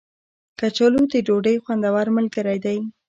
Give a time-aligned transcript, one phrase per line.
[0.59, 2.77] کچالو د ډوډۍ خوندور ملګری دی